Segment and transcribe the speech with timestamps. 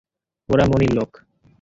[0.49, 1.11] ওরা মনির লোক।